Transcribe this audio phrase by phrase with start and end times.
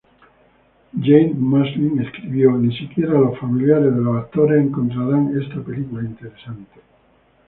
[0.99, 6.81] Janet Maslin escribió: "Ni siquiera los familiares de los actores encontrarán esta película interesante".